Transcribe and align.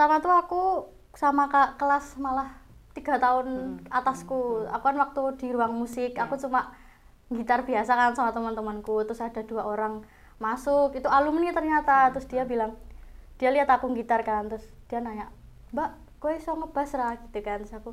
pertama 0.00 0.24
tuh 0.24 0.32
aku 0.32 0.62
sama 1.12 1.52
kak 1.52 1.76
kelas 1.76 2.16
malah 2.16 2.56
tiga 2.96 3.20
tahun 3.20 3.44
Hmm, 3.52 3.76
atasku. 3.92 4.64
Aku 4.72 4.80
kan 4.88 4.96
waktu 4.96 5.20
di 5.36 5.52
ruang 5.52 5.76
musik 5.76 6.16
aku 6.16 6.40
cuma 6.40 6.72
gitar 7.28 7.68
biasa 7.68 7.92
kan 7.92 8.16
sama 8.16 8.32
teman-temanku 8.32 9.04
terus 9.04 9.20
ada 9.20 9.44
dua 9.44 9.68
orang 9.68 10.00
masuk 10.40 10.96
itu 10.96 11.04
alumni 11.04 11.52
ternyata. 11.52 12.08
Terus 12.16 12.24
dia 12.32 12.48
bilang 12.48 12.80
dia 13.36 13.52
lihat 13.52 13.68
aku 13.68 13.92
gitar 13.92 14.24
kan 14.24 14.48
terus 14.48 14.64
dia 14.88 15.04
nanya 15.04 15.28
mbak 15.68 15.92
kowe 16.16 16.32
iso 16.32 16.56
ngebas 16.56 16.96
ra? 16.96 17.20
Gitu 17.20 17.44
kan. 17.44 17.60
Terus 17.60 17.76
aku 17.76 17.92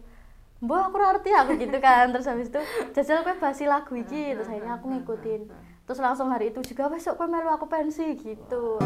mbak 0.63 0.87
aku 0.87 0.95
ngerti 1.03 1.29
aku 1.35 1.51
gitu 1.59 1.77
kan. 1.83 2.07
Terus 2.15 2.27
habis 2.31 2.47
itu 2.47 2.61
jajal 2.95 3.27
kowe 3.27 3.35
basi 3.35 3.67
lagu 3.67 3.91
iki. 3.99 4.31
Terus 4.31 4.47
akhirnya 4.47 4.79
aku 4.79 4.95
ngikutin. 4.95 5.41
Terus 5.83 5.99
langsung 5.99 6.31
hari 6.31 6.55
itu 6.55 6.63
juga 6.63 6.87
besok 6.87 7.19
kowe 7.19 7.27
melu 7.27 7.51
aku 7.51 7.67
pensi 7.67 8.15
gitu. 8.15 8.79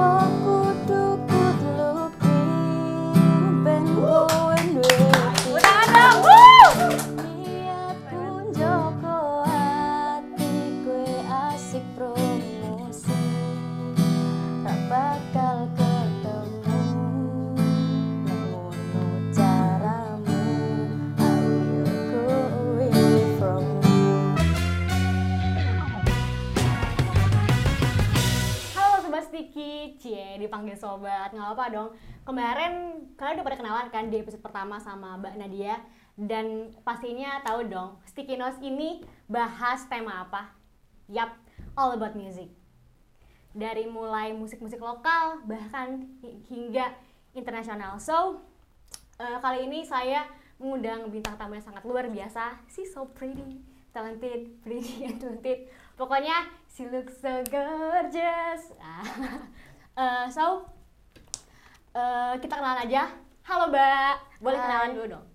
Oh 0.00 0.24
kudu 0.40 1.15
Sobat, 30.96 31.28
nggak 31.28 31.52
apa 31.52 31.64
dong. 31.68 31.88
Kemarin 32.24 32.72
kalian 33.20 33.36
udah 33.36 33.44
pada 33.44 33.60
kenalan 33.60 33.88
kan 33.92 34.08
di 34.08 34.16
episode 34.16 34.40
pertama 34.40 34.80
sama 34.80 35.20
Mbak 35.20 35.36
Nadia? 35.36 35.76
Dan 36.16 36.72
pastinya 36.80 37.44
tahu 37.44 37.68
dong, 37.68 38.00
Sticky 38.08 38.40
Notes 38.40 38.56
ini 38.64 39.04
bahas 39.28 39.84
tema 39.92 40.24
apa? 40.24 40.48
Yap, 41.12 41.36
all 41.76 41.92
about 41.92 42.16
music. 42.16 42.48
Dari 43.52 43.84
mulai 43.84 44.32
musik-musik 44.32 44.80
lokal, 44.80 45.44
bahkan 45.44 46.08
hi- 46.24 46.40
hingga 46.48 46.96
internasional. 47.36 48.00
So, 48.00 48.40
eh, 49.20 49.36
kali 49.36 49.68
ini 49.68 49.84
saya 49.84 50.24
mengundang 50.56 51.12
bintang 51.12 51.36
tamu 51.36 51.60
yang 51.60 51.66
sangat 51.68 51.84
luar 51.84 52.08
biasa. 52.08 52.56
She's 52.72 52.88
so 52.88 53.04
pretty, 53.12 53.60
talented, 53.92 54.48
pretty, 54.64 55.04
and 55.12 55.20
talented. 55.20 55.68
Pokoknya, 55.92 56.48
she 56.72 56.88
looks 56.88 57.20
so 57.20 57.44
gorgeous. 57.52 58.72
Eh, 59.96 60.28
So, 60.28 60.68
eh, 61.96 62.34
kita 62.44 62.54
kenalan 62.60 62.84
aja. 62.84 63.02
Halo 63.46 63.64
Mbak, 63.70 64.14
boleh 64.42 64.58
Hai. 64.58 64.64
kenalan 64.66 64.90
dulu 64.92 65.06
dong. 65.16 65.26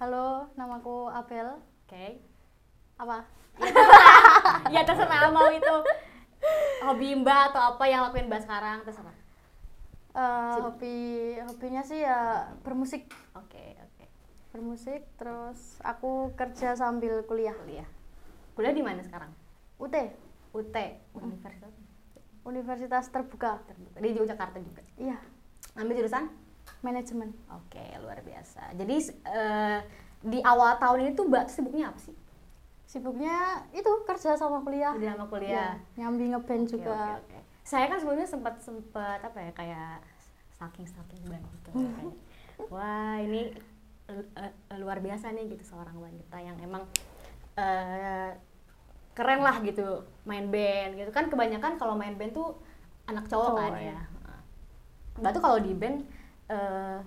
Halo, 0.00 0.28
namaku 0.56 1.12
Apel 1.12 1.48
Oke. 1.84 2.22
Apa? 2.96 3.26
Ya 4.74 4.86
terserah 4.86 5.28
mau 5.28 5.50
itu 5.52 5.76
Hobi 6.80 7.12
Mbak 7.20 7.52
atau 7.52 7.76
apa 7.76 7.84
yang 7.84 8.08
lakuin 8.08 8.30
Mbak 8.30 8.42
sekarang, 8.48 8.78
terserah. 8.86 9.16
Eh, 10.10 10.56
hobi 10.58 10.96
hobinya 11.44 11.82
sih 11.84 12.00
ya 12.02 12.48
bermusik. 12.64 13.10
Oke, 13.36 13.76
oke. 13.76 14.04
Bermusik 14.50 15.04
terus 15.20 15.78
aku 15.84 16.32
kerja 16.34 16.72
sambil 16.74 17.22
kuliah. 17.28 17.54
Kuliah. 17.60 17.88
Kuliah 18.56 18.72
di 18.72 18.82
mana 18.82 19.04
sekarang? 19.04 19.30
UT 19.76 19.94
UT, 20.50 20.76
Universitas. 21.14 21.74
Universitas 22.42 23.04
Terbuka. 23.12 23.60
Terbuka. 23.68 23.96
Di 24.00 24.10
Yogyakarta 24.16 24.58
juga? 24.58 24.82
Iya 24.96 25.20
Ambil 25.74 25.96
jurusan? 25.98 26.28
manajemen 26.80 27.28
Oke, 27.52 27.82
luar 28.00 28.24
biasa. 28.24 28.72
Jadi 28.72 28.96
eh, 29.26 29.78
di 30.20 30.40
awal 30.40 30.76
tahun 30.76 30.98
ini 31.04 31.10
tuh 31.12 31.28
Mbak 31.28 31.42
tuh 31.46 31.54
sibuknya 31.54 31.92
apa 31.92 32.00
sih? 32.00 32.16
sibuknya 32.84 33.62
itu 33.70 33.86
kerja 34.02 34.34
sama 34.34 34.66
kuliah 34.66 34.90
Di 34.98 35.06
sama 35.06 35.22
Ya, 35.22 35.30
kuliah. 35.30 35.72
nyambi 35.94 36.34
ngeband 36.34 36.66
Oke, 36.66 36.72
juga 36.74 37.22
oke, 37.22 37.22
oke. 37.22 37.38
Saya 37.62 37.86
kan 37.86 38.02
sebelumnya 38.02 38.26
sempat 38.26 38.58
sempat 38.58 39.22
apa 39.22 39.38
ya 39.38 39.52
kayak 39.54 40.02
stalking 40.50 40.90
stalking 40.90 41.22
Mbak 41.22 41.38
gitu. 41.38 41.70
Kayak, 41.70 42.14
Wah 42.66 43.22
ini 43.22 43.54
eh, 44.10 44.52
luar 44.74 44.98
biasa 44.98 45.30
nih 45.30 45.54
gitu 45.54 45.62
seorang 45.62 45.94
wanita 45.94 46.36
yang 46.42 46.58
emang 46.58 46.82
eh, 47.54 48.34
keren 49.14 49.40
lah 49.40 49.62
gitu 49.62 50.02
main 50.24 50.50
band 50.50 50.98
gitu 50.98 51.10
kan 51.10 51.30
kebanyakan 51.30 51.78
kalau 51.78 51.94
main 51.94 52.18
band 52.18 52.34
tuh 52.34 52.58
anak 53.06 53.30
cowok, 53.30 53.54
Cowok, 53.54 53.70
kan 53.70 53.72
ya. 53.78 53.94
ya. 53.94 54.00
Mbak 55.18 55.30
tuh 55.32 55.42
kalau 55.42 55.58
di 55.58 55.72
band 55.74 56.06
eh, 56.46 56.98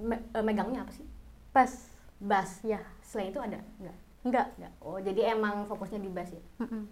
me- 0.00 0.24
eh, 0.30 0.42
megangnya 0.42 0.82
apa 0.82 0.92
sih? 0.92 1.04
bass 1.50 1.92
Bass. 2.16 2.62
ya 2.62 2.80
Selain 3.00 3.28
itu 3.28 3.38
ada 3.38 3.60
enggak? 3.78 3.96
enggak 4.24 4.46
Enggak. 4.56 4.72
Oh, 4.80 4.96
jadi 4.96 5.36
emang 5.36 5.66
fokusnya 5.66 6.00
di 6.00 6.08
bass 6.08 6.32
ya. 6.32 6.40
Mm-mm. 6.58 6.88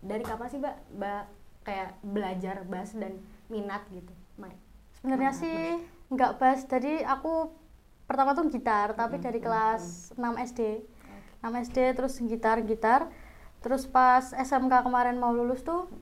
Dari 0.00 0.24
kapan 0.24 0.48
sih, 0.48 0.56
Mbak, 0.56 0.76
Mbak 0.96 1.22
kayak 1.60 1.88
belajar 2.00 2.56
bass 2.64 2.96
dan 2.96 3.20
minat 3.46 3.84
gitu? 3.90 4.12
Main. 4.34 4.56
sebenarnya 4.96 5.32
sih 5.32 5.60
enggak 6.08 6.36
bass 6.36 6.64
jadi 6.64 7.04
aku 7.04 7.52
pertama 8.04 8.32
tuh 8.32 8.48
gitar 8.48 8.92
tapi 8.92 9.16
Mm-mm, 9.16 9.24
dari 9.24 9.36
mm-mm. 9.36 9.46
kelas 9.46 9.82
6 10.12 10.24
SD 10.40 10.60
6 11.40 11.60
SD 11.68 11.78
terus 11.92 12.16
gitar 12.20 12.56
gitar 12.64 13.12
terus 13.60 13.84
pas 13.84 14.32
SMK 14.32 14.80
kemarin 14.80 15.16
mau 15.16 15.30
lulus 15.30 15.60
tuh 15.60 15.92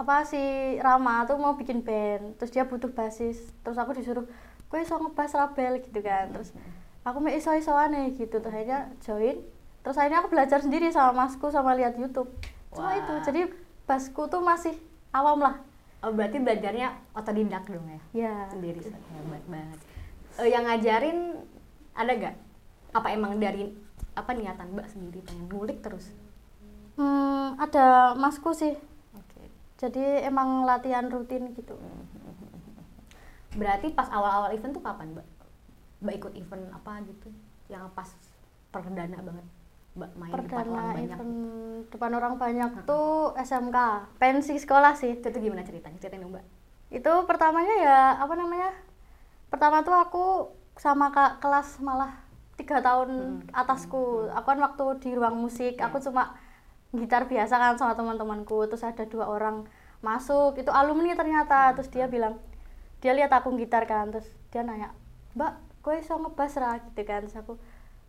apa 0.00 0.24
si 0.24 0.40
Rama 0.80 1.28
tuh 1.28 1.36
mau 1.36 1.60
bikin 1.60 1.84
band 1.84 2.40
terus 2.40 2.48
dia 2.48 2.64
butuh 2.64 2.88
basis 2.88 3.52
terus 3.60 3.76
aku 3.76 3.92
disuruh 3.92 4.24
gue 4.72 4.78
iso 4.80 4.96
ngebas 4.96 5.36
rabel 5.36 5.84
gitu 5.84 6.00
kan 6.00 6.32
terus 6.32 6.56
aku 7.04 7.20
mau 7.20 7.28
iso 7.28 7.52
iso 7.52 7.76
aneh 7.76 8.16
gitu 8.16 8.40
terus 8.40 8.56
akhirnya 8.56 8.88
join 9.04 9.44
terus 9.84 10.00
akhirnya 10.00 10.24
aku 10.24 10.32
belajar 10.32 10.64
sendiri 10.64 10.88
sama 10.88 11.28
masku 11.28 11.52
sama 11.52 11.76
lihat 11.76 12.00
YouTube 12.00 12.32
cuma 12.72 12.96
Wah. 12.96 12.96
itu 12.96 13.14
jadi 13.28 13.42
basku 13.84 14.24
tuh 14.32 14.40
masih 14.40 14.72
awam 15.12 15.44
lah 15.44 15.60
Oh, 16.00 16.08
berarti 16.16 16.40
belajarnya 16.40 16.96
otodidak 17.12 17.68
dong 17.68 17.84
ya? 17.84 18.00
ya 18.16 18.34
Sendiri 18.48 18.80
hebat 18.80 19.44
banget. 19.44 19.78
Eh, 20.40 20.48
yang 20.48 20.64
ngajarin 20.64 21.36
ada 21.92 22.12
gak? 22.16 22.36
Apa 22.96 23.12
emang 23.12 23.36
dari 23.36 23.68
apa 24.16 24.32
niatan 24.32 24.72
Mbak 24.72 24.88
sendiri 24.88 25.20
pengen 25.20 25.52
ngulik 25.52 25.84
terus? 25.84 26.08
hmm, 26.96 27.60
ada 27.60 28.16
masku 28.16 28.56
sih. 28.56 28.80
Jadi 29.80 30.04
emang 30.22 30.62
latihan 30.62 31.08
rutin 31.08 31.50
gitu 31.50 31.74
Berarti 33.50 33.90
pas 33.90 34.06
awal-awal 34.08 34.54
event 34.54 34.70
tuh 34.70 34.78
kapan, 34.80 35.10
Mbak? 35.10 35.26
Mbak 36.00 36.14
ikut 36.16 36.32
event 36.36 36.64
apa 36.70 37.02
gitu? 37.02 37.28
Yang 37.66 37.84
pas 37.92 38.08
perdana 38.70 39.18
banget. 39.18 39.46
Mbak 39.90 40.10
main 40.14 40.30
depan 40.30 40.38
orang 40.38 40.54
perdana 40.70 40.94
banyak. 40.94 41.08
event 41.10 41.34
depan 41.90 42.10
orang 42.14 42.34
banyak 42.36 42.70
tuh 42.86 43.10
SMK 43.34 43.78
pensi 44.16 44.54
sekolah 44.54 44.94
sih 44.94 45.18
Itu 45.18 45.26
tuh 45.26 45.42
gimana 45.42 45.66
ceritanya? 45.66 45.98
Ceritain 45.98 46.22
dong, 46.22 46.30
Mbak. 46.30 46.46
itu 46.90 47.12
pertamanya 47.24 47.74
ya 47.76 47.98
apa 48.18 48.34
namanya 48.34 48.70
pertama 49.46 49.78
tuh 49.80 49.94
aku 49.94 50.24
sama 50.74 51.10
kak 51.10 51.38
kelas 51.38 51.78
malah 51.78 52.18
tiga 52.54 52.78
tahun 52.78 53.10
Hmm, 53.40 53.46
atasku 53.52 54.26
aku 54.28 54.42
kan 54.44 54.58
waktu 54.58 54.84
di 54.98 55.10
ruang 55.14 55.38
musik 55.38 55.74
Ya. 55.74 55.86
aku 55.86 55.98
cuma 56.00 56.34
gitar 56.90 57.30
biasa 57.30 57.54
kan 57.54 57.78
sama 57.78 57.94
teman-temanku 57.94 58.66
terus 58.66 58.82
ada 58.82 59.06
dua 59.06 59.30
orang 59.30 59.66
masuk 60.02 60.58
itu 60.58 60.70
alumni 60.72 61.14
ternyata. 61.14 61.72
Terus 61.78 61.88
dia 61.92 62.10
bilang 62.10 62.40
dia 63.00 63.14
lihat 63.16 63.30
aku 63.32 63.54
gitar 63.56 63.86
kan 63.86 64.10
terus 64.12 64.28
dia 64.52 64.60
nanya 64.66 64.92
mbak 65.38 65.56
kowe 65.80 65.94
iso 65.94 66.18
ngebas 66.18 66.52
ra? 66.58 66.82
Gitu 66.82 67.02
kan. 67.06 67.22
Terus 67.24 67.36
aku 67.38 67.54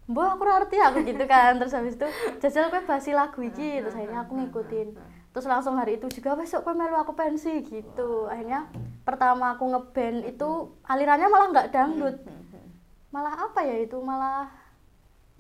mbak 0.10 0.28
aku 0.36 0.44
ngerti 0.44 0.78
aku 0.82 0.98
gitu 1.06 1.24
kan. 1.30 1.62
Terus 1.62 1.74
habis 1.78 1.94
itu 1.96 2.08
jajal 2.42 2.74
kowe 2.74 2.82
basi 2.84 3.12
lagu 3.14 3.40
iki. 3.46 3.86
Terus 3.86 3.94
akhirnya 3.94 4.26
aku 4.26 4.34
ngikutin. 4.40 4.90
terus 5.32 5.48
langsung 5.48 5.80
hari 5.80 5.96
itu 5.96 6.12
juga 6.12 6.36
besok 6.36 6.68
kowe 6.68 6.76
melu 6.76 6.98
aku 7.00 7.16
pensi 7.16 7.64
gitu. 7.64 8.28
Akhirnya 8.28 8.68
pertama 9.08 9.56
aku 9.56 9.64
ngeband 9.64 10.28
itu 10.28 10.76
alirannya 10.84 11.28
malah 11.32 11.48
nggak 11.54 11.70
dangdut. 11.72 12.18
malah 13.12 13.36
apa 13.36 13.68
ya 13.68 13.76
itu? 13.80 14.00
Malah 14.00 14.61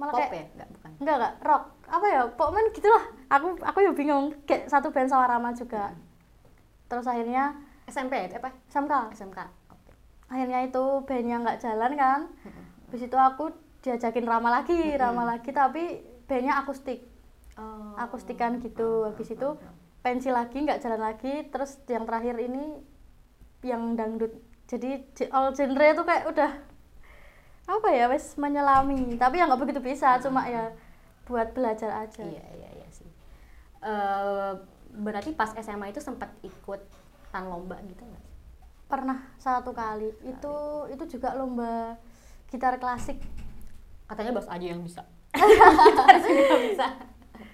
malah 0.01 0.13
Pop 0.17 0.21
kayak 0.25 0.33
ya? 0.33 0.45
Enggak, 0.49 0.69
bukan. 0.73 0.89
enggak 0.97 1.15
enggak 1.21 1.33
rock 1.45 1.63
apa 1.85 2.05
ya 2.09 2.21
pokoknya 2.33 2.69
gitulah 2.73 3.03
aku 3.29 3.47
aku 3.61 3.77
ya 3.79 3.91
bingung 3.93 4.25
kayak 4.43 4.65
satu 4.65 4.89
band 4.89 5.07
sama 5.07 5.29
Rama 5.29 5.53
juga 5.53 5.93
terus 6.89 7.05
akhirnya 7.05 7.53
SMP? 7.85 8.25
Apa? 8.33 8.49
SMK 8.65 8.93
SMK. 9.13 9.39
Oke. 9.69 9.91
akhirnya 10.27 10.59
itu 10.63 10.83
bandnya 11.05 11.37
nggak 11.39 11.59
jalan 11.59 11.91
kan 11.93 12.19
habis 12.89 13.01
itu 13.05 13.13
aku 13.13 13.53
diajakin 13.79 14.25
Rama 14.25 14.49
lagi 14.49 14.97
Rama 14.97 15.23
lagi 15.23 15.53
tapi 15.53 16.01
bandnya 16.25 16.57
akustik 16.57 17.05
Oh. 17.59 17.93
akustikan 17.99 18.63
gitu 18.63 19.03
habis 19.03 19.27
itu 19.27 19.49
pensi 19.99 20.31
lagi 20.31 20.55
nggak 20.55 20.79
jalan 20.79 21.03
lagi 21.03 21.51
terus 21.51 21.83
yang 21.85 22.07
terakhir 22.07 22.39
ini 22.39 22.79
yang 23.61 23.93
dangdut 23.93 24.31
jadi 24.65 25.03
all 25.29 25.51
genre 25.51 25.83
itu 25.83 26.01
kayak 26.01 26.31
udah 26.31 26.51
apa 27.71 27.89
ya 27.89 28.05
wes 28.05 28.35
menyelami 28.35 29.15
tapi 29.15 29.37
ya 29.37 29.45
nggak 29.45 29.61
begitu 29.61 29.79
bisa 29.79 30.19
cuma 30.19 30.43
ya 30.45 30.71
buat 31.23 31.51
belajar 31.51 32.03
aja 32.03 32.21
Iya, 32.21 32.43
iya, 32.51 32.69
iya 32.75 32.87
sih. 32.89 33.07
Eh 33.79 34.51
berarti 34.91 35.31
pas 35.31 35.55
SMA 35.55 35.87
itu 35.87 35.99
sempat 35.99 36.27
ikut 36.41 36.81
tan 37.29 37.47
lomba 37.47 37.79
gitu 37.83 38.03
nggak? 38.03 38.25
pernah 38.85 39.23
satu 39.37 39.71
kali 39.71 40.11
itu 40.21 40.55
itu 40.89 41.03
juga 41.09 41.31
lomba 41.31 41.95
gitar 42.45 42.75
klasik 42.75 43.23
Katanya 44.03 44.35
bos 44.35 44.43
aja 44.45 44.65
yang 44.67 44.83
bisa. 44.83 44.99
Nggak 45.31 46.59
bisa. 46.67 46.87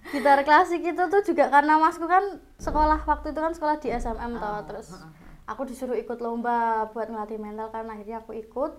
gitar 0.08 0.42
klasik 0.42 0.82
itu 0.82 1.04
tuh 1.04 1.22
juga 1.22 1.46
karena 1.48 1.78
masku 1.78 2.10
kan 2.10 2.24
sekolah 2.58 3.06
waktu 3.06 3.30
itu 3.30 3.38
kan 3.38 3.54
sekolah 3.54 3.78
di 3.78 3.92
SMM 3.92 4.34
Oh, 4.34 4.66
terus 4.66 4.90
heeh, 4.90 5.10
aku 5.46 5.62
disuruh 5.64 5.94
ikut 5.94 6.18
lomba 6.18 6.90
buat 6.90 7.06
ngelatih 7.06 7.38
mental 7.38 7.70
kan 7.70 7.86
akhirnya 7.86 8.18
aku 8.18 8.34
ikut 8.34 8.72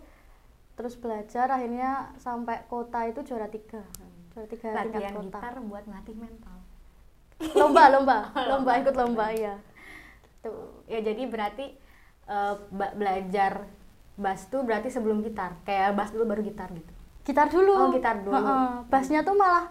terus 0.78 0.94
belajar 0.94 1.50
akhirnya 1.50 1.90
sampai 2.16 2.62
kota 2.64 3.02
itu 3.04 3.20
juara 3.24 3.46
tiga 3.46 3.82
juara 4.30 4.46
tiga 4.46 4.68
tingkat 4.78 4.86
Latihan 4.94 5.12
kota 5.12 5.26
gitar 5.34 5.54
buat 5.60 5.82
ngelatih 5.82 6.16
mental. 6.16 6.56
lomba 7.52 7.82
lomba 7.90 8.16
lomba 8.50 8.72
ikut 8.76 8.94
lomba 8.94 9.24
iya 9.28 9.54
tuh 10.38 10.86
Ya 10.86 10.98
jadi 11.00 11.26
berarti 11.26 11.74
ba- 12.70 12.94
belajar 12.94 13.66
bass 14.14 14.46
tuh 14.46 14.62
berarti 14.62 14.88
sebelum 14.88 15.20
gitar. 15.20 15.54
Kayak 15.62 15.94
bass 15.94 16.10
dulu 16.10 16.26
baru 16.26 16.42
gitar 16.42 16.70
gitu. 16.70 16.92
gitar 17.22 17.46
dulu 17.46 17.70
Oh, 17.70 17.90
gitar 17.90 18.18
dulu. 18.18 18.32
Heeh. 18.32 18.86
bassnya 18.86 19.20
tuh 19.20 19.34
malah 19.34 19.68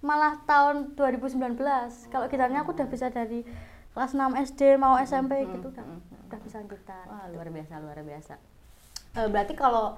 malah 0.00 0.38
tahun 0.42 0.94
2019 0.94 1.58
kalau 2.06 2.26
gitarnya 2.26 2.62
aku 2.62 2.72
udah 2.72 2.86
bisa 2.86 3.08
dari 3.08 3.42
kelas 3.90 4.12
6 4.12 4.22
SD 4.46 4.60
mau 4.76 4.94
SMP 4.96 5.40
Hmm, 5.40 5.52
gitu 5.52 5.68
udah 5.68 5.82
hmm, 5.82 6.00
hmm. 6.00 6.26
udah 6.26 6.40
bisa 6.40 6.58
gitar 6.62 7.04
Wah 7.04 7.26
luar 7.28 7.48
biasa 7.48 7.72
luar 7.78 7.98
biasa. 8.00 8.34
Eh, 9.14 9.26
berarti 9.26 9.52
kalau 9.52 9.96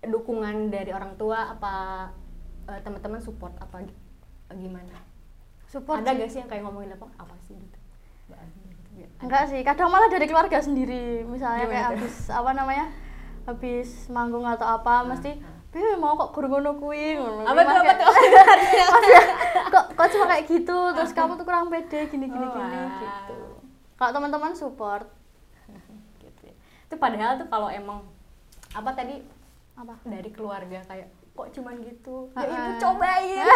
dukungan 0.00 0.68
dari 0.68 0.90
orang 0.90 1.14
tua 1.14 1.50
apa 1.50 1.74
eh, 2.66 2.80
teman-teman 2.80 3.18
support 3.18 3.54
apa 3.56 3.82
gi- 3.82 3.98
gimana? 4.52 4.94
support 5.64 6.00
Ada 6.00 6.10
sih. 6.10 6.18
gak 6.18 6.30
sih 6.30 6.38
yang 6.38 6.48
kayak 6.48 6.62
ngomongin 6.62 6.90
apa 6.92 7.06
apa 7.16 7.34
sih 7.42 7.54
gitu? 7.54 7.78
Gitu 8.94 9.14
enggak 9.20 9.44
sih 9.46 9.60
kadang 9.62 9.88
malah 9.88 10.06
dari 10.06 10.24
keluarga 10.24 10.58
sendiri 10.58 11.22
misalnya 11.24 11.64
Gimana 11.64 11.72
kayak 11.72 11.84
tuh? 11.84 11.92
habis 11.94 12.14
apa 12.28 12.50
namanya 12.52 12.86
habis 13.44 13.88
manggung 14.08 14.44
atau 14.44 14.66
apa 14.66 15.02
mesti 15.04 15.32
Piye 15.68 15.94
mau 15.94 16.16
kok 16.16 16.32
guru 16.32 16.48
ngono 16.48 16.72
kuwi 16.74 17.12
ngono. 17.14 17.44
Apa 17.44 17.60
tuh, 17.60 17.76
apa 17.78 17.92
tuh? 17.94 18.08
Kok 19.68 19.84
kok 19.92 20.08
cuma 20.08 20.24
kayak 20.26 20.48
gitu 20.48 20.78
terus 20.90 21.12
kamu 21.12 21.36
tuh 21.36 21.44
kurang 21.44 21.68
pede 21.68 22.08
gini 22.08 22.24
gini 22.24 22.40
Oh, 22.40 22.56
gini 22.56 22.72
wow. 22.80 22.96
gitu. 22.96 23.38
Kalau 23.94 24.10
teman-teman 24.10 24.52
support 24.52 25.04
gitu 26.24 26.42
ya. 26.42 26.54
Itu 26.82 26.96
padahal 26.96 27.36
tuh 27.36 27.46
kalau 27.46 27.68
emang 27.68 28.00
apa 28.70 28.90
tadi 28.92 29.20
apa? 29.78 29.94
dari 30.02 30.30
keluarga 30.34 30.82
kayak 30.84 31.06
kok 31.32 31.48
cuman 31.54 31.78
gitu? 31.86 32.16
Ya 32.34 32.46
ibu 32.50 32.70
cobain. 32.82 33.46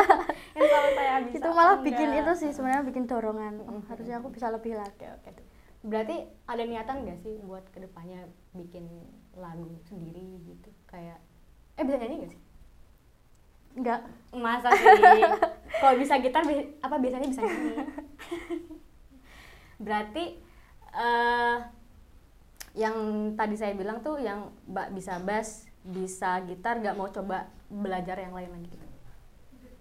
Yang 0.56 0.68
kalau 0.70 0.90
saya 0.94 1.14
bisa 1.26 1.36
itu 1.42 1.48
malah 1.50 1.74
enggak. 1.74 1.86
bikin 1.90 2.08
itu 2.14 2.32
sih 2.38 2.50
sebenarnya 2.54 2.82
bikin 2.86 3.04
dorongan. 3.10 3.54
Oh, 3.60 3.74
Mm-mm. 3.74 3.82
harusnya 3.90 4.16
aku 4.22 4.30
bisa 4.30 4.46
lebih 4.48 4.78
lagi 4.78 5.04
oke 5.10 5.26
oke. 5.26 5.42
Berarti 5.82 6.16
ada 6.46 6.62
niatan 6.62 7.02
gak 7.02 7.18
sih 7.18 7.34
buat 7.42 7.66
ke 7.74 7.82
depannya 7.82 8.30
bikin 8.54 8.86
lagu 9.34 9.66
sendiri 9.82 10.22
gitu? 10.46 10.70
Kayak 10.86 11.18
eh 11.74 11.82
bisa 11.82 11.98
nyanyi 11.98 12.22
gak 12.22 12.30
sih? 12.30 12.40
Enggak 13.74 14.00
masa 14.30 14.70
sih? 14.70 14.86
Kalau 15.82 15.98
bisa 15.98 16.22
gitar 16.22 16.46
bi- 16.46 16.78
apa 16.78 16.94
biasanya 16.94 17.26
bisa 17.26 17.42
nyanyi? 17.42 17.74
Berarti 19.82 20.24
eh 20.92 21.56
yang 22.72 22.96
tadi 23.34 23.52
saya 23.52 23.74
bilang 23.74 24.00
tuh 24.00 24.16
yang 24.16 24.48
mbak 24.64 24.94
bisa 24.94 25.20
bass 25.20 25.68
bisa 25.84 26.38
gitar 26.42 26.78
gak 26.78 26.94
mau 26.94 27.06
coba 27.06 27.44
belajar 27.66 28.16
yang 28.16 28.30
lain 28.30 28.48
lagi 28.48 28.68
gitu 28.68 28.86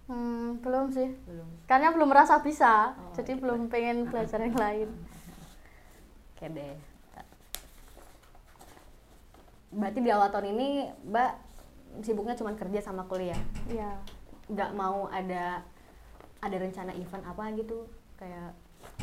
hmm, 0.08 0.60
belum 0.60 0.86
sih 0.90 1.10
belum 1.24 1.48
karena 1.66 1.92
belum 1.92 2.08
merasa 2.08 2.40
bisa 2.40 2.94
Oh, 2.94 3.14
jadi 3.14 3.32
gitu. 3.32 3.42
belum 3.42 3.68
pengen 3.68 4.06
belajar 4.10 4.40
yang 4.40 4.56
lain 4.56 4.90
Oke 6.34 6.50
deh. 6.50 6.74
Berarti 9.72 10.00
di 10.00 10.10
awal 10.10 10.28
tahun 10.28 10.52
ini 10.52 10.70
Mbak 11.06 11.32
sibuknya 12.02 12.34
cuma 12.34 12.52
kerja 12.52 12.82
sama 12.82 13.06
kuliah. 13.06 13.38
iya 13.68 13.96
Nggak 14.48 14.72
mau 14.74 15.08
ada 15.08 15.62
ada 16.42 16.56
rencana 16.58 16.92
event 16.92 17.22
apa 17.24 17.54
gitu 17.54 17.86
kayak 18.18 18.52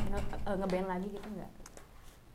nge- 0.04 0.28
eh, 0.42 0.56
ngeband 0.56 0.88
lagi 0.88 1.08
gitu 1.08 1.28
nggak? 1.30 1.52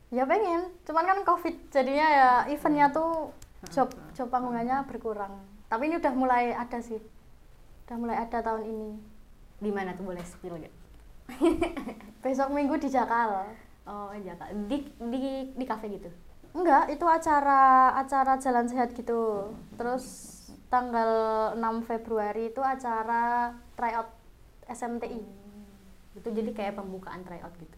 ya 0.08 0.24
pengen 0.24 0.72
cuman 0.82 1.04
kan 1.04 1.18
covid 1.22 1.52
jadinya 1.68 2.06
ya 2.06 2.30
eventnya 2.46 2.86
tuh 2.88 3.28
job 3.66 3.86
job 4.10 4.28
panggungannya 4.28 4.84
berkurang 4.84 5.32
tapi 5.66 5.88
ini 5.88 5.96
udah 5.96 6.12
mulai 6.12 6.50
ada 6.50 6.78
sih 6.78 7.00
udah 7.84 7.96
mulai 7.96 8.16
ada 8.18 8.40
tahun 8.40 8.64
ini 8.64 8.90
Di 9.56 9.70
mana 9.70 9.92
tuh 9.92 10.04
boleh 10.04 10.20
spill 10.20 10.56
gak? 10.56 10.74
besok 12.20 12.50
minggu 12.50 12.76
di 12.76 12.88
Jakal 12.88 13.48
Oh, 13.84 14.08
Jakarta. 14.14 14.48
Di 14.64 14.80
di 14.98 15.20
di 15.52 15.64
kafe 15.64 15.88
gitu. 15.90 16.08
enggak 16.50 16.88
itu 16.88 17.04
acara 17.04 17.92
acara 17.94 18.36
jalan 18.36 18.64
sehat 18.64 18.92
gitu 18.92 19.52
terus 19.74 20.04
tanggal 20.66 21.10
6 21.52 21.60
Februari 21.84 22.48
itu 22.48 22.60
acara 22.60 23.52
tryout 23.74 24.08
SMTI 24.64 25.20
Itu 26.14 26.28
jadi 26.30 26.50
kayak 26.50 26.74
pembukaan 26.74 27.20
tryout 27.20 27.52
gitu. 27.54 27.76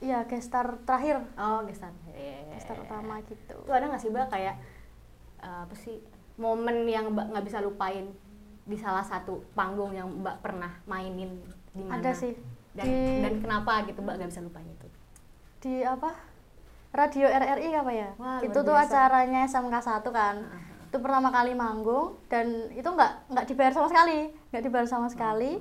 iya 0.00 0.24
gestar 0.24 0.80
terakhir 0.80 1.20
Oh, 1.34 1.60
gestar. 1.64 1.92
Yeah. 2.08 2.46
gestar 2.50 2.78
utama 2.78 3.20
gitu 3.22 3.56
Itu 3.58 3.70
ada 3.70 3.84
nggak 3.86 4.00
sih 4.00 4.08
Mbak 4.08 4.28
kayak 4.30 4.56
eh, 5.40 5.60
apa 5.64 5.74
sih 5.74 5.96
momen 6.36 6.84
yang 6.84 7.12
Mbak 7.12 7.26
nggak 7.32 7.44
bisa 7.44 7.58
lupain 7.60 8.08
di 8.64 8.76
salah 8.78 9.02
satu 9.02 9.42
panggung 9.52 9.92
yang 9.92 10.08
Mbak 10.08 10.36
pernah 10.40 10.72
mainin 10.86 11.40
di 11.72 11.82
mana? 11.84 11.98
ada 11.98 12.12
sih. 12.12 12.32
Dan, 12.70 12.86
di 12.86 12.94
dan 13.20 13.34
kenapa 13.42 13.82
gitu 13.84 14.00
Mbak 14.00 14.14
nggak 14.20 14.30
bisa 14.30 14.40
lupain 14.40 14.68
itu? 14.68 14.86
di 15.60 15.84
apa? 15.84 16.16
Radio 16.90 17.28
RRI 17.28 17.68
apa 17.76 17.92
ya? 17.92 18.10
Wah, 18.16 18.40
itu 18.40 18.56
tuh 18.56 18.72
acaranya 18.74 19.44
SMK 19.44 19.76
1 19.76 20.02
kan. 20.08 20.36
Itu 20.88 20.98
pertama 20.98 21.30
kali 21.30 21.54
manggung 21.54 22.18
dan 22.26 22.72
itu 22.74 22.88
nggak 22.88 23.30
nggak 23.30 23.46
dibayar 23.46 23.70
sama 23.70 23.86
sekali. 23.86 24.32
Nggak 24.50 24.62
dibayar 24.64 24.88
sama 24.88 25.06
sekali. 25.06 25.60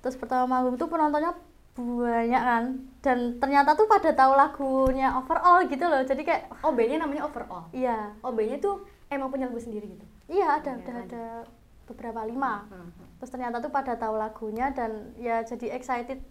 Terus 0.00 0.16
pertama 0.16 0.46
manggung 0.48 0.78
tuh 0.78 0.88
penontonnya 0.88 1.36
banyak 1.76 2.42
kan. 2.46 2.64
Dan 3.04 3.18
ternyata 3.36 3.76
tuh 3.76 3.84
pada 3.90 4.14
tahu 4.14 4.32
lagunya 4.38 5.12
overall 5.18 5.60
gitu 5.68 5.84
loh. 5.84 6.00
Jadi 6.00 6.22
kayak 6.24 6.48
Oh, 6.64 6.72
bandnya 6.72 7.02
namanya 7.02 7.28
Overall. 7.28 7.68
iya. 7.76 8.14
Oh, 8.24 8.32
bandnya 8.32 8.56
tuh 8.56 8.80
emang 9.10 9.28
punya 9.28 9.46
lagu 9.46 9.58
sendiri 9.58 9.86
gitu. 9.90 10.06
iya 10.28 10.56
ada 10.56 10.74
udah 10.74 10.94
lanjut. 10.96 11.10
ada 11.10 11.24
beberapa 11.84 12.20
lima 12.22 12.64
Hmm. 12.66 12.90
terus 13.18 13.28
ternyata 13.28 13.58
tuh 13.58 13.68
pada 13.68 13.94
tahu 13.94 14.14
lagunya 14.14 14.70
dan 14.70 15.12
ya 15.16 15.42
jadi 15.42 15.74
excited 15.74 16.22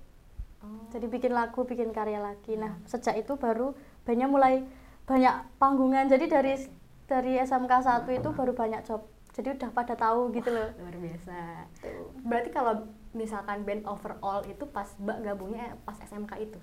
Oh. 0.59 0.67
jadi 0.91 1.07
bikin 1.07 1.31
lagu 1.31 1.63
bikin 1.63 1.91
karya 1.91 2.19
lagi 2.19 2.59
nah 2.59 2.75
sejak 2.83 3.15
itu 3.15 3.31
baru 3.35 3.71
bandnya 4.03 4.27
mulai 4.27 4.67
banyak 5.07 5.31
panggungan 5.55 6.05
jadi 6.05 6.27
dari 6.27 6.59
dari 7.07 7.39
SMK 7.39 7.71
1 7.79 8.03
itu 8.11 8.29
baru 8.29 8.51
banyak 8.51 8.83
job 8.83 9.07
jadi 9.31 9.55
udah 9.55 9.71
pada 9.71 9.95
tahu 9.95 10.35
gitu 10.35 10.51
loh 10.51 10.67
Luar 10.75 10.91
biasa. 10.93 11.63
Tuh. 11.79 12.11
Berarti 12.21 12.51
kalau 12.51 12.91
misalkan 13.11 13.63
band 13.63 13.87
Overall 13.87 14.43
itu 14.43 14.67
pas 14.67 14.91
Mbak 14.99 15.17
gabungnya 15.23 15.79
pas 15.81 15.95
SMK 15.95 16.31
itu. 16.41 16.59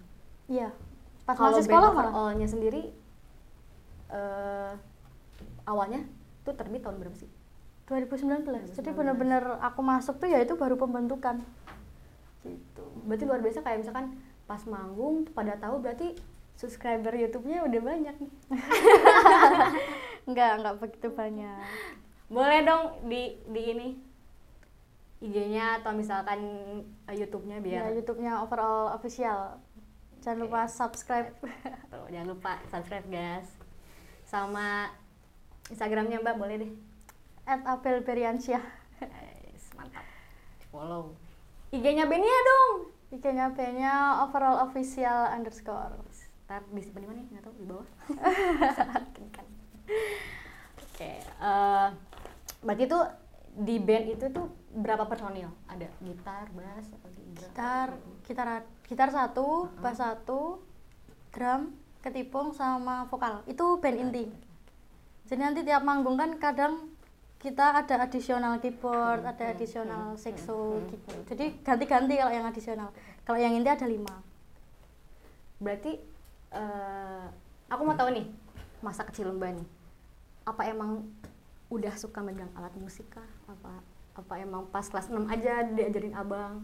iya 0.47 0.77
pas 1.25 1.33
kalau 1.35 1.57
masih 1.57 1.65
sekolah 1.65 1.89
Overall-nya 1.91 2.47
sendiri 2.47 2.93
eh 4.09 4.73
awalnya 5.67 6.07
tuh 6.47 6.55
terbit 6.55 6.83
tahun 6.87 7.03
berapa 7.03 7.17
sih? 7.19 7.31
2019 7.87 8.75
jadi 8.75 8.91
2019. 8.91 8.99
bener-bener 8.99 9.43
aku 9.63 9.81
masuk 9.83 10.19
tuh 10.19 10.27
ya 10.27 10.43
itu 10.43 10.59
baru 10.59 10.75
pembentukan 10.75 11.43
gitu 12.43 12.85
Berarti 13.07 13.25
luar 13.27 13.43
biasa 13.43 13.63
kayak 13.63 13.79
misalkan 13.83 14.19
pas 14.47 14.63
manggung 14.67 15.27
pada 15.31 15.59
tahu 15.59 15.83
berarti 15.83 16.15
subscriber 16.57 17.13
YouTube-nya 17.13 17.67
udah 17.69 17.81
banyak 17.83 18.15
nih. 18.17 18.33
enggak 20.31 20.51
enggak 20.59 20.75
begitu 20.83 21.09
banyak 21.13 21.63
Boleh 22.27 22.67
dong 22.67 23.07
di 23.07 23.39
di 23.47 23.63
ini 23.71 23.89
IG-nya 25.23 25.81
atau 25.83 25.95
misalkan 25.95 26.41
eh, 27.07 27.15
YouTube-nya 27.15 27.63
ya 27.63 27.65
biar 27.65 27.85
YouTube-nya 27.95 28.43
overall 28.43 28.93
official 28.93 29.63
jangan 30.21 30.43
lupa 30.45 30.67
subscribe 30.67 31.31
Tuh, 31.93 32.07
jangan 32.11 32.35
lupa 32.35 32.59
subscribe 32.67 33.07
guys. 33.07 33.47
Sama 34.27 34.91
Instagramnya 35.73 36.23
Mbak 36.23 36.37
boleh 36.39 36.57
deh. 36.63 36.73
at 37.47 37.63
Abel 37.63 38.03
Beriansyah 38.03 38.63
Guys, 38.99 39.65
mantap. 39.79 40.03
Follow. 40.73 41.15
IG-nya 41.71 42.09
Benia 42.09 42.39
dong. 42.43 42.91
IG-nya 43.13 43.53
B-nya 43.55 44.25
overall 44.25 44.67
official 44.67 45.31
underscore 45.31 45.95
Ntar 46.47 46.63
disimpan 46.71 47.03
di 47.03 47.09
mana 47.11 47.19
ya? 47.23 47.27
Nggak 47.35 47.45
tahu 47.45 47.55
di 47.59 47.67
bawah. 47.67 47.89
Mungkin 49.07 49.27
kan. 49.35 49.47
Oke, 50.79 51.13
eh, 51.23 51.89
berarti 52.63 52.85
tuh 52.87 53.05
di 53.57 53.77
band 53.83 54.07
itu 54.15 54.27
tuh 54.31 54.47
berapa 54.71 55.05
personil? 55.11 55.51
Ada 55.67 55.91
gitar, 56.07 56.47
bass, 56.55 56.87
drum? 56.95 57.17
gitar 57.37 57.89
gitar 58.25 58.49
gitar 58.89 59.09
satu 59.13 59.69
bass 59.81 60.01
satu 60.01 60.61
drum 61.35 61.77
ketipung 62.01 62.57
sama 62.57 63.05
vokal 63.13 63.45
itu 63.45 63.77
band 63.83 63.99
inti 64.09 64.25
jadi 65.27 65.41
nanti 65.51 65.61
tiap 65.67 65.83
manggung 65.83 66.15
kan 66.19 66.39
kadang 66.39 66.95
kita 67.37 67.83
ada 67.85 68.07
additional 68.07 68.57
keyboard 68.59 69.23
ada 69.23 69.53
additional 69.53 70.17
saxo 70.17 70.81
gitu 70.89 71.15
jadi 71.31 71.53
ganti-ganti 71.63 72.15
kalau 72.17 72.33
yang 72.33 72.47
additional 72.49 72.89
kalau 73.27 73.39
yang 73.39 73.53
inti 73.55 73.71
ada 73.71 73.87
lima 73.87 74.15
Berarti 75.57 75.97
eh, 76.53 77.25
aku 77.73 77.81
mau 77.81 77.97
tahu 77.97 78.13
nih, 78.13 78.27
masa 78.85 79.09
kecil 79.09 79.33
Mbak 79.33 79.51
nih, 79.57 79.69
apa 80.45 80.63
emang 80.69 81.09
udah 81.73 81.97
suka 81.97 82.21
megang 82.21 82.53
alat 82.55 82.77
musik 82.77 83.09
kah? 83.09 83.25
Apa 83.49 83.81
apa 84.17 84.35
emang 84.41 84.69
pas 84.73 84.85
kelas 84.85 85.13
6 85.13 85.17
aja 85.29 85.65
diajarin 85.65 86.17
abang? 86.17 86.61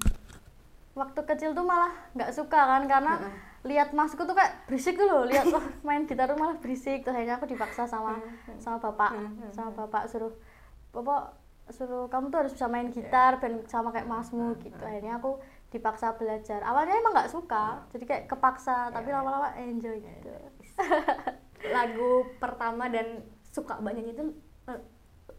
waktu 0.93 1.21
kecil 1.25 1.57
tuh 1.57 1.65
malah 1.65 1.89
nggak 2.13 2.37
suka 2.37 2.61
kan 2.69 2.85
karena 2.85 3.17
Heeh. 3.17 3.33
Lihat 3.63 3.95
masku 3.95 4.27
tuh 4.27 4.35
kayak 4.35 4.67
berisik 4.67 4.99
tuh 4.99 5.07
loh 5.07 5.23
lihat 5.23 5.47
wah 5.55 5.63
main 5.87 6.03
gitar 6.03 6.27
tuh 6.27 6.39
malah 6.39 6.59
berisik. 6.59 7.07
Terus 7.07 7.15
akhirnya 7.15 7.39
aku 7.39 7.47
dipaksa 7.47 7.87
sama 7.87 8.19
sama 8.59 8.83
bapak 8.83 9.13
sama 9.55 9.71
bapak 9.71 10.11
suruh 10.11 10.35
bapak 10.91 11.39
suruh 11.71 12.11
kamu 12.11 12.35
tuh 12.35 12.39
harus 12.43 12.53
bisa 12.59 12.67
main 12.67 12.91
gitar 12.91 13.39
dan 13.39 13.63
sama 13.71 13.95
kayak 13.95 14.11
masmu 14.11 14.59
gitu. 14.59 14.83
akhirnya 14.83 15.23
aku 15.23 15.39
dipaksa 15.71 16.19
belajar. 16.19 16.61
Awalnya 16.67 16.99
emang 16.99 17.15
nggak 17.15 17.31
suka 17.31 17.87
jadi 17.95 18.05
kayak 18.05 18.25
kepaksa 18.27 18.91
tapi 18.91 19.15
lama-lama 19.15 19.55
enjoy 19.55 20.03
gitu. 20.03 20.35
Lagu 21.75 22.27
pertama 22.43 22.91
dan 22.91 23.23
suka 23.55 23.79
banyak 23.79 24.11
itu 24.11 24.23
eh, 24.67 24.81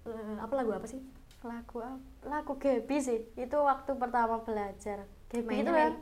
eh, 0.08 0.36
apa 0.39 0.53
lagu 0.56 0.72
apa 0.72 0.88
sih? 0.88 1.01
lagu 1.44 1.84
apa? 1.84 2.00
lagu 2.24 2.56
Gaby 2.56 2.98
sih 3.03 3.20
itu 3.36 3.58
waktu 3.60 3.92
pertama 4.00 4.39
belajar. 4.48 5.03
Gaby 5.27 5.60
itu 5.60 5.72
main, 5.75 5.92
kan. 5.92 5.94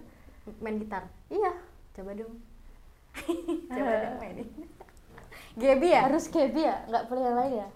main 0.61 0.75
gitar. 0.77 1.03
iya 1.33 1.70
Coba 1.91 2.11
dong. 2.13 2.33
Coba 3.69 3.91
dong 3.99 4.15
mainin. 4.17 4.47
Gaby 5.61 5.87
ya? 5.89 6.07
harus 6.07 6.25
Gaby 6.25 6.61
ya 6.61 6.75
nggak 6.85 7.03
boleh 7.05 7.21
yang 7.21 7.35
lain 7.35 7.53
ya 7.57 7.67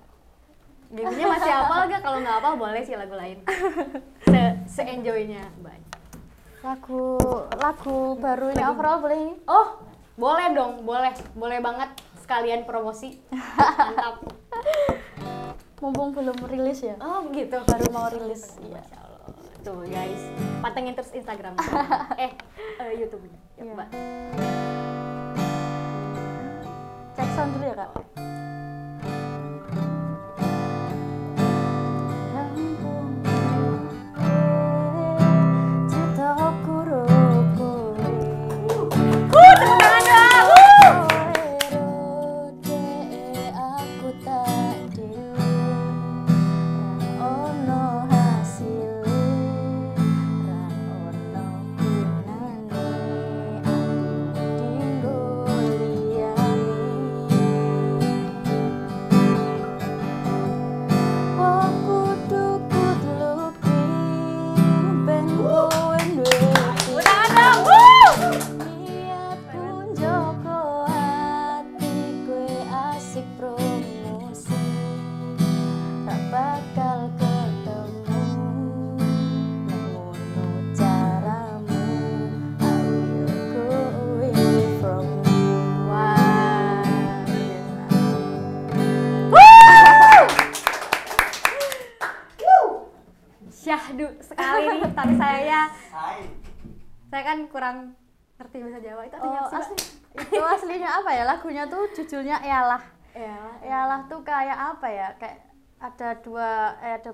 Gabynya 0.88 1.26
masih 1.28 1.52
hafal 1.60 1.82
gak? 1.86 2.02
Kalau 2.02 2.18
nggak 2.20 2.36
hafal 2.36 2.54
boleh 2.56 2.82
sih 2.82 2.96
lagu 2.96 3.14
lain. 3.14 3.44
Se 4.24 4.42
se 4.66 4.82
enjoynya 4.82 5.44
Mbak. 5.58 5.78
lagu 6.62 7.20
lagu 7.54 7.98
barunya 8.16 8.64
Lagu- 8.64 8.74
overall 8.74 8.98
boleh 9.00 9.18
ini 9.20 9.36
Oh, 9.46 9.78
boleh 10.16 10.50
dong, 10.52 10.82
boleh, 10.82 11.14
boleh 11.34 11.60
banget 11.60 11.90
sekalian 12.18 12.64
promosi. 12.64 13.22
Mantap. 13.30 14.24
mumpung 15.78 16.10
belum 16.10 16.34
rilis 16.48 16.82
ya 16.82 16.96
Oh, 16.98 17.28
gitu. 17.30 17.62
baru 17.62 17.86
mau 17.92 18.10
rilis 18.10 18.58
iya. 18.60 18.82
Tuh 19.62 19.84
guys, 19.84 20.22
pantengin 20.58 20.94
terus 20.94 21.12
Instagram. 21.12 21.54
eh, 22.16 22.34
eh, 22.80 22.92
YouTube-nya. 22.96 23.38
Sound 27.36 27.52
dulu 27.56 27.68
ya 27.68 27.76
kak 27.76 27.92
saya 95.36 95.62
saya 97.12 97.24
kan 97.24 97.38
kurang 97.52 97.78
ngerti 98.36 98.56
bahasa 98.64 98.80
Jawa. 98.84 99.02
Itu 99.08 99.16
artinya 99.16 99.42
Oh, 99.48 99.56
asli, 99.56 99.76
itu 100.16 100.44
aslinya 100.44 100.90
apa 101.00 101.12
ya? 101.16 101.24
Lagunya 101.24 101.64
tuh 101.68 101.88
judulnya 101.96 102.40
Ialah 102.44 102.84
Ya, 103.16 103.40
Ialah 103.64 104.12
tuh 104.12 104.20
kayak 104.28 104.76
apa 104.76 104.88
ya? 104.92 105.08
Kayak 105.16 105.40
ada 105.80 106.10
dua 106.20 106.76
eh, 106.84 107.00
ada 107.00 107.12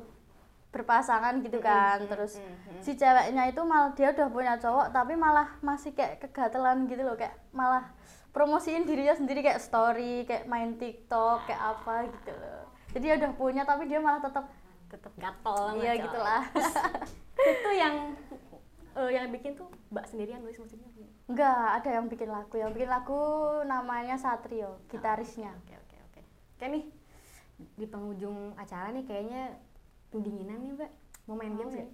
berpasangan 0.74 1.46
gitu 1.46 1.62
kan. 1.62 2.02
Terus 2.10 2.42
si 2.82 2.98
ceweknya 2.98 3.54
itu 3.54 3.62
malah 3.62 3.94
dia 3.94 4.10
udah 4.10 4.28
punya 4.34 4.58
cowok 4.58 4.90
tapi 4.90 5.14
malah 5.14 5.54
masih 5.62 5.94
kayak 5.94 6.26
kegatelan 6.26 6.90
gitu 6.90 7.06
loh. 7.06 7.14
Kayak 7.14 7.38
malah 7.54 7.86
promosiin 8.34 8.90
dirinya 8.90 9.14
sendiri 9.14 9.46
kayak 9.46 9.62
story 9.62 10.26
kayak 10.26 10.50
main 10.50 10.80
TikTok 10.82 11.46
kayak 11.46 11.62
apa 11.62 12.10
gitu 12.10 12.34
loh. 12.34 12.66
Jadi 12.98 13.04
dia 13.06 13.16
udah 13.22 13.32
punya 13.38 13.62
tapi 13.62 13.86
dia 13.86 14.02
malah 14.02 14.24
tetap 14.24 14.50
tetap 14.92 15.14
gatel 15.16 15.80
iya 15.80 15.96
gitulah 15.96 16.44
itu 17.42 17.70
yang 17.74 17.96
eh, 18.98 19.10
yang 19.16 19.32
bikin 19.34 19.58
tuh 19.58 19.72
mbak 19.90 20.06
sendirian 20.06 20.44
nulis 20.44 20.60
musiknya 20.60 20.92
enggak 21.32 21.80
ada 21.80 21.90
yang 21.96 22.06
bikin 22.12 22.28
lagu. 22.28 22.56
Yang 22.60 22.72
bikin 22.76 22.92
lagu 22.92 23.22
namanya 23.64 24.20
Satrio 24.20 24.84
gitarisnya. 24.92 25.56
oke 25.64 25.76
oke 25.88 25.98
oke. 26.12 26.22
Oke 26.60 26.66
nih 26.68 26.84
di 27.80 27.86
penghujung 27.88 28.58
acara 28.60 28.92
nih 28.92 29.08
kayaknya 29.08 29.56
pendinginan 30.12 30.60
nih 30.60 30.72
mbak. 30.76 30.92
Mau 31.32 31.40
main 31.40 31.56
games 31.56 31.80
ya? 31.80 31.88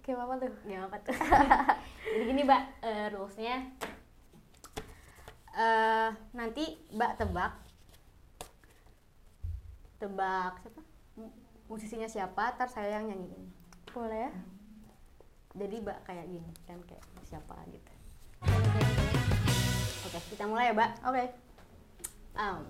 Game 0.00 0.16
apa 0.22 0.34
tuh. 0.40 0.52
Gak 0.64 0.80
apa 0.88 0.96
tuh. 1.04 1.16
Jadi 2.16 2.24
gini 2.24 2.40
mbak, 2.48 2.62
eh, 2.80 3.06
rulesnya 3.12 3.56
eh 5.50 6.10
nanti 6.30 6.78
mbak 6.94 7.18
tebak, 7.18 7.52
tebak 9.98 10.62
siapa? 10.62 10.80
Musisinya 11.66 12.08
siapa? 12.08 12.54
Ntar 12.54 12.70
saya 12.70 12.96
yang 12.96 13.10
nyanyiin. 13.10 13.50
boleh 13.90 14.30
ya 14.30 14.32
Jadi 15.50 15.76
mbak 15.82 15.98
kayak 16.06 16.26
gini 16.30 16.50
kan 16.62 16.78
kayak 16.86 17.02
siapa 17.26 17.54
gitu. 17.74 17.92
Oke, 20.06 20.18
kita 20.30 20.44
mulai 20.46 20.70
ya 20.70 20.74
mbak. 20.74 20.90
oke 21.02 21.24
Um, 22.30 22.62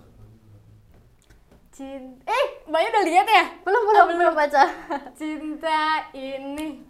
Cinta, 1.69 2.25
eh 2.25 2.45
mbaknya 2.65 2.89
udah 2.91 3.03
lihat 3.05 3.27
ya? 3.29 3.45
belum 3.61 3.81
belum 3.87 4.05
belum 4.17 4.33
baca 4.33 4.65
Cinta 5.13 6.09
ini 6.17 6.81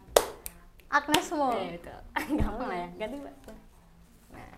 Agnesmo 0.88 1.52
Eh, 1.52 1.76
betul. 1.76 2.00
Gampang 2.40 2.68
lah 2.68 2.80
ya. 2.88 2.90
Ganti, 3.00 3.16
Mbak. 3.24 3.36
Nah. 4.32 4.56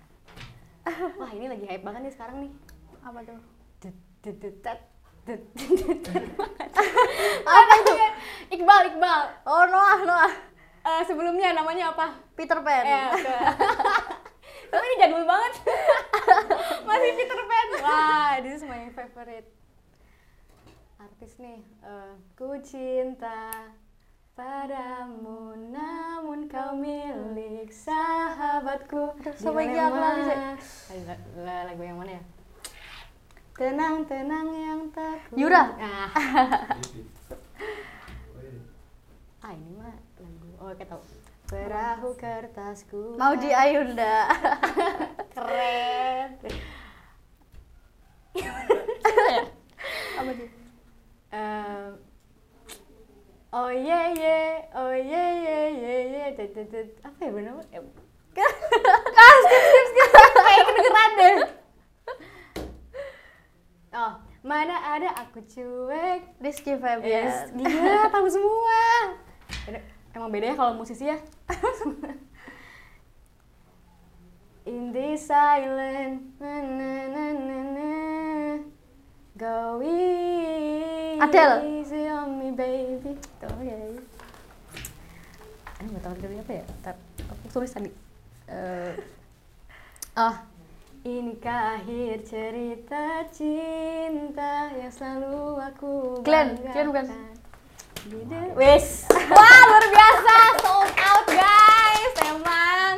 Wah, 1.21 1.31
ini 1.33 1.45
lagi 1.45 1.65
hype 1.69 1.85
banget 1.85 2.01
nih 2.09 2.13
sekarang 2.13 2.37
nih. 2.41 2.51
apa 3.03 3.19
tuh 3.27 3.37
tat. 4.63 4.79
apa 7.43 7.73
itu 7.79 7.93
Iqbal, 8.55 8.81
Iqbal. 8.91 9.21
oh 9.47 9.63
Noah 9.67 9.99
Noah 10.03 10.33
Eh, 10.83 11.01
sebelumnya 11.03 11.53
namanya 11.53 11.85
apa? 11.89 12.07
Peter 12.33 12.59
Pan 12.59 12.83
Eh, 12.83 13.07
oke. 13.09 13.35
Tapi 14.73 14.83
ini 14.83 14.95
jadul 14.97 15.23
banget. 15.23 15.53
Masih 16.87 17.11
Peter 17.13 17.39
Pan. 17.41 17.67
Wah, 17.79 18.33
this 18.39 18.59
is 18.59 18.63
my 18.63 18.89
favorite. 18.89 19.47
Artis 20.97 21.35
nih. 21.37 21.59
eh, 21.81 22.13
ku 22.33 22.51
cinta 22.59 23.69
padamu 24.33 25.53
namun 25.69 26.47
kau 26.47 26.73
milik 26.73 27.69
sahabatku 27.69 29.13
aku 29.13 29.29
lali, 29.93 30.23
Cek. 30.25 30.37
Lagu- 31.05 31.23
la- 31.39 31.63
lagu 31.65 31.81
yang 31.81 31.95
mana 31.95 32.17
ya 32.17 32.23
tenang 33.53 34.01
tenang 34.03 34.49
yang 34.49 34.89
tak 34.89 35.21
Yura. 35.31 35.77
ah 35.77 36.09
ini 39.53 39.69
mah 39.77 39.93
tau. 40.81 41.01
Perahu 41.53 42.17
kertasku. 42.17 43.13
Mau 43.21 43.37
di 43.37 43.53
Ayunda 43.53 44.25
keren. 45.37 46.33
Apa 50.17 50.31
tuh? 50.33 50.49
Oh 53.53 53.69
ye 53.69 54.01
ye 54.17 54.41
oh 54.73 54.89
ye 54.97 55.25
ye 55.45 55.57
ye 55.77 55.95
ye 56.09 56.23
tut. 56.33 56.89
apa 57.05 57.19
ya 57.21 57.29
benar 57.29 57.53
ah 59.13 59.35
skip 59.45 59.85
skip. 59.93 60.09
Kayak 60.33 60.63
kedengeran 60.65 61.11
deh. 61.13 61.35
Oh 63.93 64.13
mana 64.41 64.97
ada 64.97 65.09
aku 65.21 65.45
cuek. 65.45 66.33
Rizky 66.41 66.73
Febian. 66.81 67.05
Yes 67.05 67.53
gila 67.53 68.09
tahu 68.09 68.25
semua 68.25 68.81
emang 70.13 70.29
beda 70.29 70.53
ya 70.53 70.55
kalau 70.55 70.77
musisi 70.77 71.09
ya 71.09 71.17
in 74.69 74.95
this 74.95 75.27
silent 75.27 76.23
na 76.39 76.53
na 76.63 76.91
na 77.11 77.25
na 77.35 77.57
na 77.75 77.89
Go 79.33 79.81
easy 79.81 81.17
Adele. 81.17 81.57
on 82.13 82.37
me 82.37 82.53
baby. 82.53 83.17
Tuh. 83.41 83.49
Ini 85.81 85.89
nggak 85.89 86.03
tahu 86.05 86.15
dari 86.21 86.37
apa 86.37 86.51
ya? 86.53 86.63
Ntar 86.85 86.95
aku 87.33 87.45
tulis 87.49 87.73
tadi. 87.73 87.89
Eh, 88.45 88.93
oh, 90.21 90.35
inikah 91.01 91.81
akhir 91.81 92.29
cerita 92.29 93.25
cinta 93.33 94.69
yang 94.77 94.93
selalu 94.93 95.57
aku 95.65 96.21
Glenn, 96.21 96.61
Glenn 96.69 96.93
bukan? 96.93 97.32
Wes, 98.03 99.07
wah 99.31 99.59
luar 99.63 99.85
biasa, 99.87 100.35
sold 100.59 100.91
out 100.91 101.23
guys, 101.23 102.13
emang. 102.27 102.97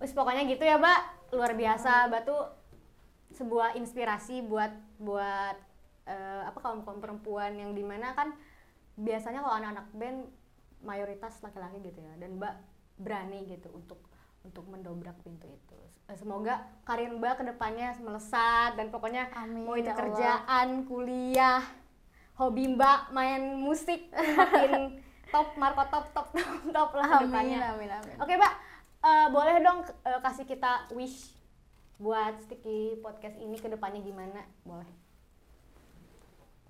Wes 0.00 0.16
pokoknya 0.16 0.48
gitu 0.48 0.64
ya, 0.64 0.80
Mbak. 0.80 1.00
Luar 1.36 1.52
biasa, 1.52 2.08
Mbak 2.08 2.22
tuh 2.24 2.40
sebuah 3.36 3.76
inspirasi 3.76 4.40
buat 4.48 4.72
buat 4.96 5.60
eh, 6.08 6.42
apa 6.48 6.56
kaum 6.64 6.88
kaum 6.88 7.04
perempuan 7.04 7.52
yang 7.52 7.76
di 7.76 7.84
mana 7.84 8.16
kan 8.16 8.32
biasanya 8.96 9.44
kalau 9.44 9.60
anak-anak 9.60 9.86
band 9.92 10.32
mayoritas 10.80 11.36
laki-laki 11.44 11.84
gitu 11.84 12.00
ya. 12.00 12.16
Dan 12.16 12.40
Mbak 12.40 12.54
berani 12.96 13.44
gitu 13.44 13.68
untuk 13.76 14.00
untuk 14.44 14.64
mendobrak 14.64 15.16
pintu 15.20 15.48
itu. 15.48 15.78
Eh, 16.04 16.14
Semoga 16.14 16.54
karir 16.84 17.08
Mbak 17.10 17.40
ke 17.40 17.44
depannya 17.46 17.96
melesat 17.98 18.76
dan 18.76 18.88
pokoknya 18.88 19.32
Amin, 19.32 19.64
mau 19.64 19.72
itu 19.72 19.88
ya 19.88 19.90
Allah. 19.90 20.00
kerjaan, 20.04 20.68
kuliah, 20.84 21.62
hobi 22.34 22.68
Mbak 22.70 23.00
main 23.10 23.42
musik 23.56 24.12
makin 24.12 25.00
top, 25.32 25.56
Marco 25.56 25.82
top 25.88 26.06
top 26.12 26.28
top 26.30 26.60
top 26.68 26.90
lah 26.92 27.06
Amin, 27.06 27.16
ke 27.16 27.24
depannya. 27.26 27.58
amin, 27.72 27.90
amin. 27.90 28.14
Oke 28.20 28.32
Mbak, 28.34 28.54
eh, 29.02 29.26
boleh 29.28 29.56
dong 29.58 29.78
eh, 29.82 30.20
kasih 30.20 30.44
kita 30.44 30.92
wish 30.92 31.32
buat 31.96 32.36
Sticky 32.38 33.00
Podcast 33.00 33.38
ini 33.38 33.56
ke 33.56 33.66
depannya 33.66 33.98
gimana? 33.98 34.44
Boleh. 34.62 34.90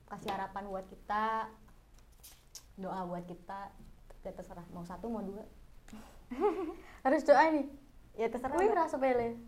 Kasih 0.07 0.31
harapan 0.31 0.69
buat 0.69 0.87
kita, 0.87 1.51
doa 2.77 3.03
buat 3.03 3.25
kita, 3.25 3.73
ya 4.21 4.31
terserah. 4.31 4.63
Mau 4.71 4.85
satu, 4.85 5.09
mau 5.09 5.19
dua. 5.21 5.43
Harus 7.05 7.23
doa 7.27 7.45
nih. 7.53 7.67
Ya 8.15 8.27
terserah. 8.31 8.57
Wih, 8.59 8.71
rasa 8.71 8.97
pele. 8.99 9.39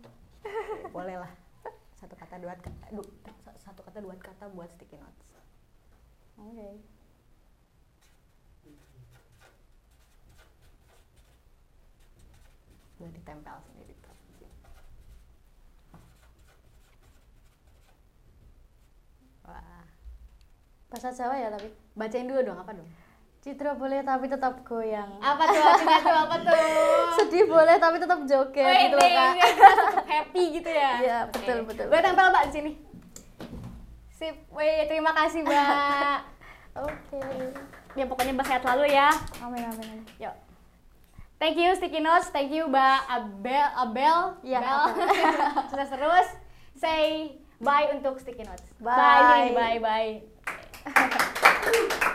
Boleh 0.95 1.15
lah. 1.19 1.31
Satu 1.97 2.13
kata, 2.13 2.37
dua 2.37 2.53
kata, 2.59 2.93
du- 2.93 3.11
satu 3.57 3.81
kata, 3.81 3.97
dua 4.03 4.15
kata 4.21 4.47
buat 4.53 4.69
Sticky 4.69 4.99
Notes. 5.01 5.27
Oke. 6.37 6.77
Udah 12.97 13.11
ditempel 13.13 13.57
sendiri 13.65 13.93
tuh. 14.01 14.15
Wah. 19.45 19.85
Bahasa 20.89 21.09
Jawa 21.13 21.35
ya 21.37 21.49
tapi. 21.53 21.69
Bacain 21.97 22.25
dulu 22.29 22.41
dong, 22.41 22.57
apa 22.57 22.73
dong? 22.73 22.89
Citra 23.47 23.79
boleh 23.79 24.03
tapi 24.03 24.27
tetap 24.27 24.59
goyang. 24.67 25.07
Apa 25.23 25.47
tuh 25.47 25.63
artinya 25.63 25.99
tuh 26.03 26.17
apa 26.19 26.35
tuh? 26.43 26.59
Sedih 27.23 27.47
boleh 27.47 27.79
tapi 27.79 27.95
tetap 27.95 28.19
joget 28.27 28.59
Wih, 28.59 28.91
gitu 28.91 28.95
loh, 28.99 29.07
Kak. 29.07 29.33
kita 29.39 29.71
tetap 29.71 30.03
happy 30.03 30.43
gitu 30.59 30.67
ya. 30.67 30.91
Iya, 30.99 31.17
Oke. 31.23 31.39
betul, 31.39 31.57
betul. 31.63 31.85
Gue 31.87 31.99
tempel 32.03 32.27
Mbak 32.27 32.43
di 32.43 32.51
sini. 32.51 32.71
Sip. 34.11 34.35
Wih, 34.51 34.83
terima 34.91 35.15
kasih, 35.15 35.47
Mbak. 35.47 36.17
Oke. 36.91 37.23
ya 37.95 38.03
pokoknya 38.03 38.35
Mbak 38.35 38.47
sehat 38.51 38.61
selalu 38.67 38.85
ya. 38.91 39.15
Amin 39.39 39.63
amin. 39.63 40.03
Yuk. 40.19 40.35
Thank 41.39 41.55
you 41.55 41.71
Sticky 41.79 42.03
Notes, 42.03 42.27
thank 42.35 42.51
you 42.51 42.67
Mbak 42.67 42.99
Abel, 43.07 43.67
Abel, 43.79 44.43
Iya, 44.43 44.59
Bel. 44.59 44.91
Sukses 45.71 45.87
terus. 45.87 46.27
Say 46.75 47.39
bye 47.63 47.95
untuk 47.95 48.19
Sticky 48.19 48.43
Notes. 48.43 48.75
Bye. 48.83 49.55
Bye, 49.55 49.79
bye, 49.79 50.19
bye. 50.83 52.11